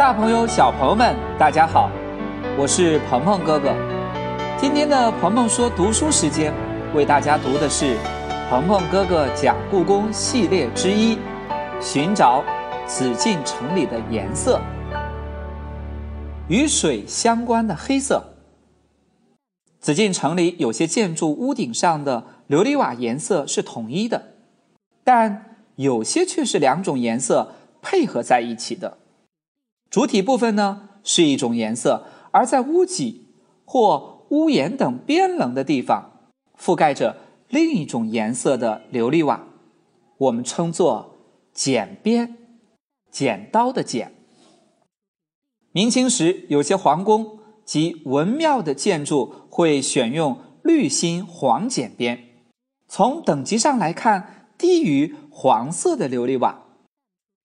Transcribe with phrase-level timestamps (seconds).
[0.00, 1.90] 大朋友、小朋友们，大家好，
[2.58, 3.70] 我是鹏鹏哥哥。
[4.58, 6.54] 今天的鹏鹏说读书时间，
[6.94, 7.98] 为大家读的是
[8.48, 11.16] 鹏鹏哥哥讲故宫系列之一
[11.82, 12.42] 《寻找
[12.86, 14.58] 紫禁城里的颜色》，
[16.48, 18.24] 与水相关的黑色。
[19.80, 24.28] 紫禁城里有些建筑屋顶上的琉璃瓦颜色是统一的，
[25.04, 28.96] 但有些却是两种颜色配合在一起的。
[29.90, 33.26] 主体部分呢是一种颜色，而在屋脊
[33.64, 36.12] 或屋檐等边棱的地方，
[36.56, 37.16] 覆盖着
[37.48, 39.48] 另一种颜色的琉璃瓦，
[40.16, 41.16] 我们称作
[41.52, 42.36] 剪边。
[43.10, 44.14] 剪刀的剪。
[45.72, 52.26] 明清时，有些皇宫及文庙的建筑会选用绿心黄剪边，
[52.86, 56.66] 从等级上来看，低于黄色的琉璃瓦。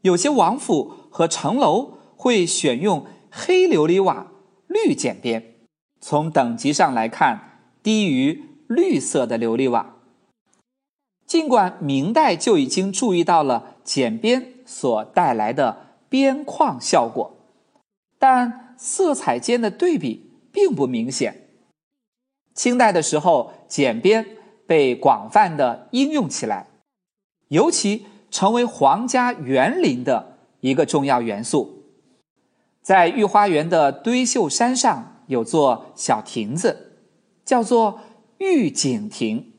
[0.00, 1.99] 有些王府和城楼。
[2.20, 4.30] 会选用黑琉璃瓦
[4.66, 5.54] 绿剪边，
[6.02, 9.96] 从等级上来看，低于绿色的琉璃瓦。
[11.26, 17.38] 尽管明代就已经注意到了剪边所带来的边框效果，
[18.18, 21.48] 但色彩间的对比并不明显。
[22.54, 24.26] 清代的时候，剪边
[24.66, 26.66] 被广泛的应用起来，
[27.48, 31.79] 尤其成为皇家园林的一个重要元素。
[32.90, 36.96] 在御花园的堆秀山上有座小亭子，
[37.44, 38.00] 叫做
[38.38, 39.52] 御景亭。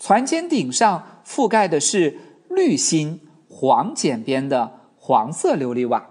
[0.00, 6.10] 船尖顶上覆盖的是绿心黄剪边的黄色琉璃瓦，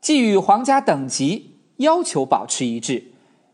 [0.00, 3.12] 既与皇家等级要求保持一致，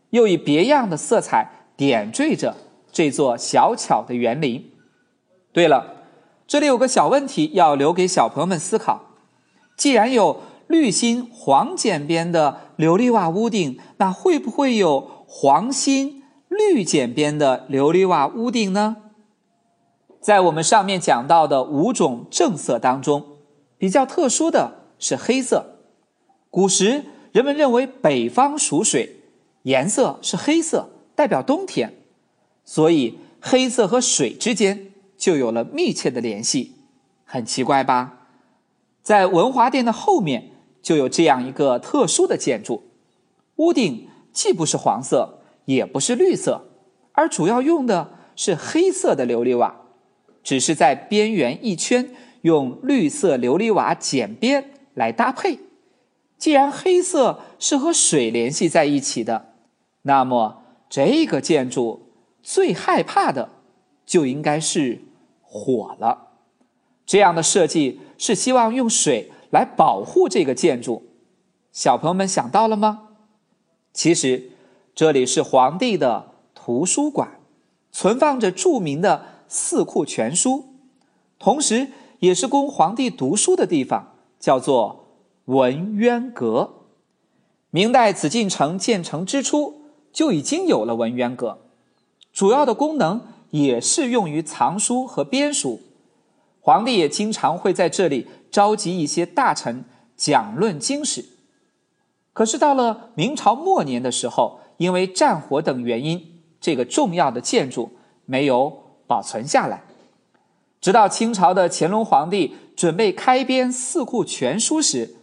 [0.09, 2.57] 又以别样的色彩点缀着
[2.91, 4.71] 这座小巧的园林。
[5.53, 5.97] 对了，
[6.47, 9.05] 这里有个小问题要留给小朋友们思考：
[9.77, 10.41] 既然有
[10.71, 18.95] 绿心黄剪边的琉璃瓦屋顶，那会不会有黄心绿剪边的琉璃瓦屋顶呢？
[20.21, 23.25] 在我们上面讲到的五种正色当中，
[23.77, 25.79] 比较特殊的是黑色。
[26.49, 27.03] 古时
[27.33, 29.17] 人们认为北方属水，
[29.63, 31.95] 颜色是黑色，代表冬天，
[32.63, 36.75] 所以黑色和水之间就有了密切的联系。
[37.25, 38.27] 很奇怪吧？
[39.03, 40.50] 在文华殿的后面。
[40.81, 42.83] 就有这样一个特殊的建筑，
[43.57, 46.65] 屋顶既不是黄色，也不是绿色，
[47.11, 49.81] 而主要用的是黑色的琉璃瓦，
[50.41, 52.09] 只是在边缘一圈
[52.41, 55.59] 用绿色琉璃瓦剪边来搭配。
[56.37, 59.53] 既然黑色是和水联系在一起的，
[60.01, 62.09] 那么这个建筑
[62.41, 63.49] 最害怕的
[64.05, 65.03] 就应该是
[65.43, 66.29] 火了。
[67.05, 69.31] 这样的设计是希望用水。
[69.51, 71.03] 来保护这个建筑，
[71.71, 73.09] 小朋友们想到了吗？
[73.93, 74.51] 其实
[74.95, 77.39] 这里是皇帝的图书馆，
[77.91, 80.65] 存放着著名的四库全书，
[81.37, 85.07] 同时也是供皇帝读书的地方，叫做
[85.45, 86.75] 文渊阁。
[87.69, 91.59] 明代紫禁城建成之初就已经有了文渊阁，
[92.31, 95.81] 主要的功能也是用于藏书和编书，
[96.61, 98.27] 皇帝也经常会在这里。
[98.51, 99.85] 召集一些大臣
[100.17, 101.23] 讲论经史，
[102.33, 107.91] 可是到了明朝末年的时候，因为战火等原因，这个重要的建筑
[108.25, 109.83] 没有保存下来。
[110.81, 115.15] 直到清朝的乾隆皇帝准备开编四库全书时，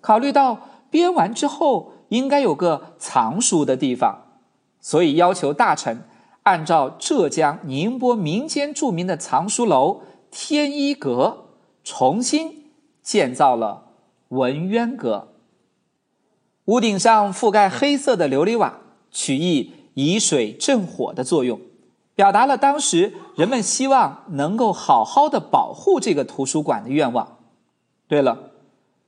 [0.00, 4.22] 考虑到编完之后应该有个藏书的地方，
[4.80, 6.04] 所以要求大臣
[6.44, 10.02] 按照浙江宁波民间著名的藏书楼
[10.38, 11.46] 天一阁
[11.82, 12.66] 重新。
[13.02, 13.84] 建造了
[14.30, 15.28] 文渊阁，
[16.64, 18.80] 屋顶上覆盖黑色的琉璃瓦，
[19.12, 21.60] 取意以水镇火的作用，
[22.16, 27.38] 表达了当时人们希望能够好好的保护这个图书馆的愿望。
[28.08, 28.50] 对了，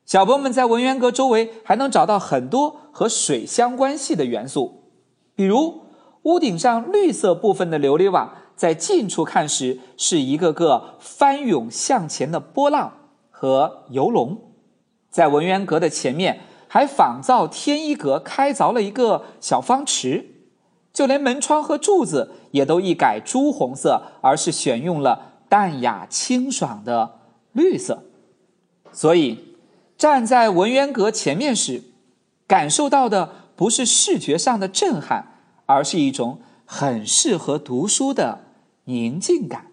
[0.07, 4.85] 小朋友们在文渊阁周围还能找到很多和水相关系的元素，
[5.35, 5.83] 比如
[6.23, 12.93] 屋顶上绿色部分的琉璃瓦，在近处看时是一个个翻涌向前的波浪。
[13.41, 14.37] 和游龙，
[15.11, 20.27] 在文渊阁的前面还仿造天一阁开凿了一个小方池，
[20.93, 27.21] 就连门窗和柱子也都一改朱红色，而是选用了淡雅清爽的
[27.53, 28.03] 绿色。
[28.91, 29.55] 所以，
[29.97, 31.85] 站在文渊阁前面时，
[32.49, 38.47] 感受到的不是视觉上的震撼，而是一种很适合读书的
[38.89, 39.67] 宁静感。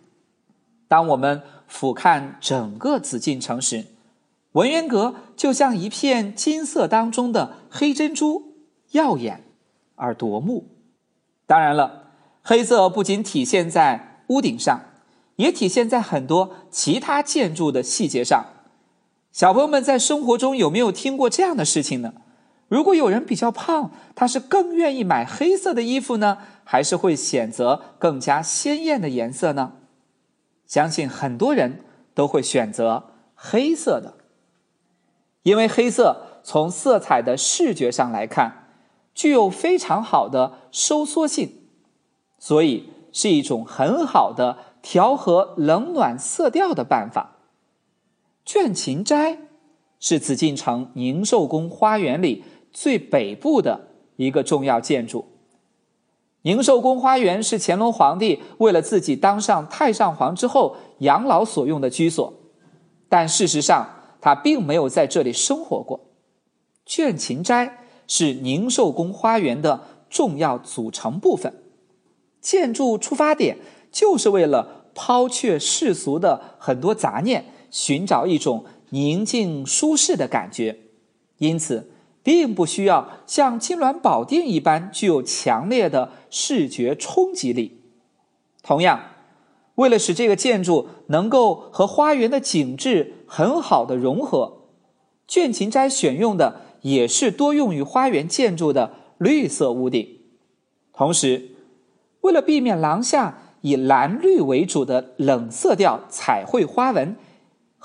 [0.89, 3.85] 当我们俯瞰整个紫禁城时，
[4.51, 8.53] 文渊阁就像一片金色当中的黑珍珠，
[8.91, 9.45] 耀眼
[9.95, 10.67] 而夺目。
[11.47, 12.11] 当然了，
[12.43, 14.81] 黑色不仅体现在屋顶上，
[15.37, 18.45] 也体现在很多其他建筑的细节上。
[19.31, 22.13] 小朋友们在生活中有没有听过这样的事情呢？
[22.67, 29.73] 如果有人比较胖，他是更愿意买黑色的衣服呢，还是会选择更加鲜艳的颜色呢？
[30.65, 31.81] 相信很多人
[32.13, 34.15] 都会选择黑色的。
[35.43, 38.69] 因为黑色从色彩的视觉上来看，
[39.13, 41.67] 具有非常好的收缩性，
[42.39, 47.35] 所以是一种很好的调和冷暖色调的办法。
[48.43, 49.37] 倦勤斋
[49.99, 52.43] 是紫禁城宁寿宫花园里
[52.75, 53.87] 最北部的
[54.17, 55.25] 一个重要建筑。
[56.43, 62.31] 宁寿宫花园是乾隆皇帝为了自己当上太上皇之后养老所用的居所，
[63.09, 63.89] 但事实上。
[64.21, 65.99] 他并没有在这里生活过。
[66.87, 71.53] 倦勤斋是宁寿宫花园的重要组成部分，
[72.41, 73.59] 建筑出发点
[73.91, 80.79] 就是为了抛却世俗的很多杂念，寻找一种宁静舒适的感觉。
[81.37, 81.91] 因此，
[82.25, 87.79] 并不需要像金銮宝殿一般具有强烈的视觉冲击力。
[88.61, 88.99] 同样。
[89.75, 94.61] 为了使这个建筑能够和花园的景致很好的融合，
[95.27, 100.21] 倦勤斋选用的也是多用于花园建筑的绿色屋顶。
[100.93, 101.49] 同时，
[102.21, 107.17] 为了避免廊下以蓝绿为主的冷色调彩绘花纹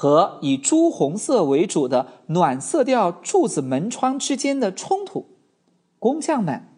[0.00, 5.26] 和以朱红色为主的暖色调柱子门窗之间的冲突，
[5.98, 6.68] 工匠们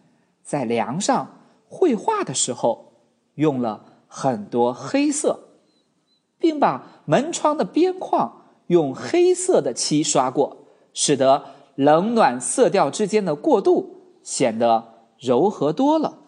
[0.43, 1.39] 在梁上
[1.69, 2.95] 绘画的时候
[3.35, 3.85] 用了。
[4.09, 5.39] 很多黑色，
[6.37, 16.19] 并把门窗的边框用黑色的漆刷过，使得冷暖色调之间的过渡显得柔和多了。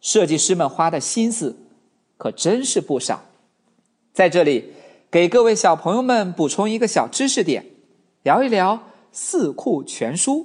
[0.00, 1.56] 设计师们花的心思
[2.16, 3.22] 可真是不少。
[4.12, 4.72] 在这里，
[5.14, 7.64] 给各位小朋友们补充一个小知识点，
[8.24, 8.74] 聊一聊
[9.12, 10.40] 《四库全书》。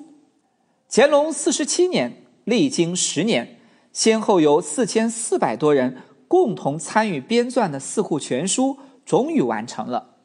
[0.87, 3.57] 乾隆四十七年，历经十年，
[3.91, 6.03] 先后有四千四百多人。
[6.27, 8.73] 共同参与编撰的《四库全书》
[9.03, 10.17] 终于完成了。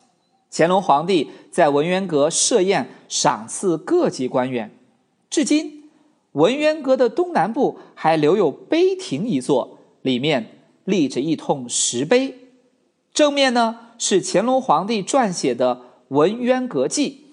[0.52, 4.70] 乾隆皇帝在文渊阁设宴赏赐各级官员，
[5.31, 5.88] 至今
[6.32, 12.50] 文渊阁的东南部还留有碑亭一座，里面立着一通石碑。
[13.14, 15.77] 正面呢是乾隆皇帝撰写的
[16.09, 17.25] 《文渊阁记》，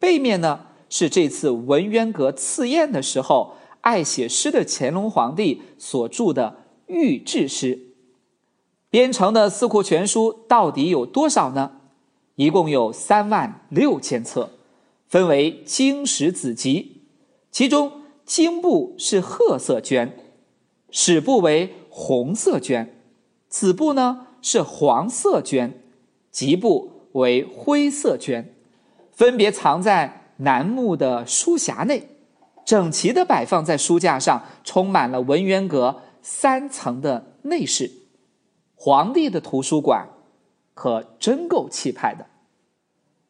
[0.00, 7.94] 背面呢是这次文渊阁赐宴的时候爱写诗的乾隆皇帝所著的御制诗。
[8.90, 11.82] 编成的《四库全书》到底有多少呢？
[12.34, 14.50] 一共有三万六千册，
[15.06, 17.02] 分为经史子集，
[17.52, 17.92] 其中
[18.24, 20.10] 经部是褐色绢，
[20.90, 22.88] 史部为红色绢，
[23.48, 25.70] 子部呢是黄色绢，
[26.38, 28.44] 集部为灰色绢，
[29.10, 32.10] 分别藏在楠木的书匣内，
[32.64, 37.90] 整齐的摆放在书架上，充满了文渊阁三层的内饰。
[38.76, 40.06] 皇帝的图书馆
[40.74, 42.24] 可真够气派的。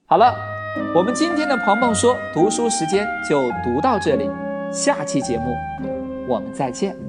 [0.04, 0.34] 好了，
[0.94, 4.28] 我们今天的鹏鹏说读书时间就读到这里，
[4.70, 5.56] 下期节目
[6.28, 7.07] 我们再见。